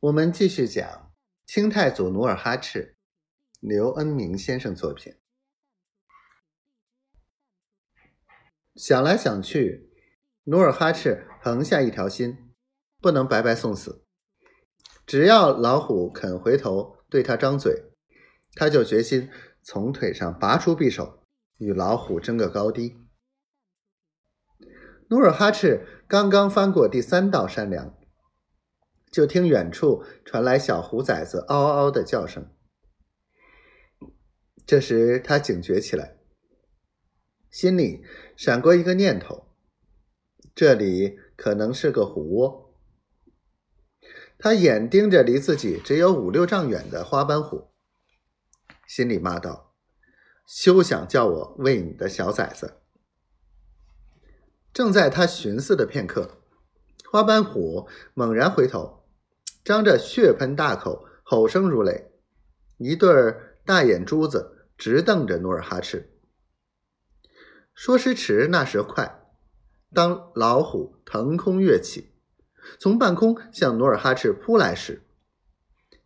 [0.00, 1.12] 我们继续讲
[1.44, 2.94] 清太祖努尔哈赤，
[3.58, 5.16] 刘恩明先生作品。
[8.76, 9.90] 想来想去，
[10.44, 12.54] 努尔哈赤横下一条心，
[13.00, 14.04] 不能白白送死。
[15.04, 17.90] 只要老虎肯回头对他张嘴，
[18.54, 19.28] 他就决心
[19.62, 21.24] 从腿上拔出匕首，
[21.56, 22.96] 与老虎争个高低。
[25.08, 27.97] 努尔哈赤刚刚翻过第三道山梁。
[29.10, 32.50] 就听远处传来小虎崽子嗷嗷的叫声。
[34.66, 36.18] 这时他警觉起来，
[37.50, 38.04] 心里
[38.36, 39.48] 闪过一个念头：
[40.54, 42.74] 这里可能是个虎窝。
[44.38, 47.70] 他眼盯着离自己只有五六丈远的花斑虎，
[48.86, 49.74] 心里骂道
[50.46, 52.82] ：“休想叫我喂你的小崽子！”
[54.72, 56.42] 正在他寻思的片刻，
[57.10, 58.97] 花斑虎猛然回头。
[59.68, 62.10] 张着血盆大口，吼声如雷，
[62.78, 66.10] 一对儿大眼珠子直瞪着努尔哈赤。
[67.74, 69.26] 说时迟，那时快，
[69.92, 72.14] 当老虎腾空跃起，
[72.80, 75.02] 从半空向努尔哈赤扑来时，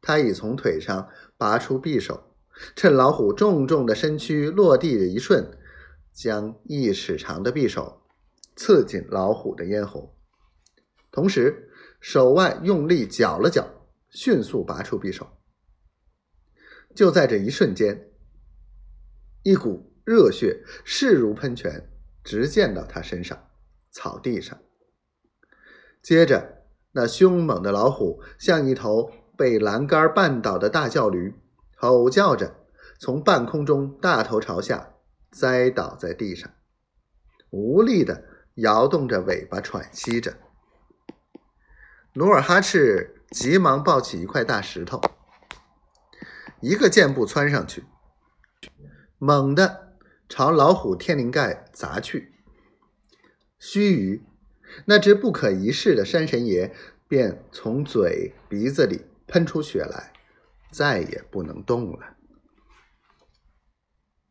[0.01, 2.35] 他已从腿上拔出匕首，
[2.75, 5.57] 趁老虎重重的身躯落地的一瞬，
[6.13, 8.03] 将一尺长的匕首
[8.57, 10.17] 刺进老虎的咽喉，
[11.13, 11.69] 同时。
[12.03, 13.65] 手腕用力搅了搅，
[14.11, 15.39] 迅速拔出匕首。
[16.97, 18.11] 就在这一瞬间，
[19.45, 21.89] 一股热血势如喷泉，
[22.25, 23.49] 直溅到他身上、
[23.93, 24.59] 草地上。
[26.03, 31.33] 接着，那凶猛的老虎像一头被栏杆绊倒的大叫驴，
[31.77, 32.67] 吼叫着
[32.99, 34.97] 从半空中大头朝下
[35.31, 36.53] 栽倒在地上，
[37.51, 38.25] 无力的
[38.57, 40.37] 摇动着尾巴喘息着。
[42.15, 45.01] 努尔哈赤急忙抱起一块大石头，
[46.61, 47.85] 一个箭步窜上去，
[49.17, 49.95] 猛地
[50.29, 52.35] 朝老虎天灵盖砸去。
[53.59, 54.21] 须臾，
[54.85, 56.75] 那只不可一世的山神爷
[57.09, 60.13] 便从嘴鼻子里喷出血来，
[60.71, 62.17] 再也不能动了。